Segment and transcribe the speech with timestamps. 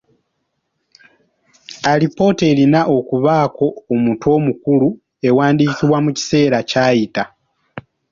[1.91, 4.89] Alipoota erina okubaako omutwe omukulu,
[5.27, 7.23] ewandiikibwa mu kiseera kyayita.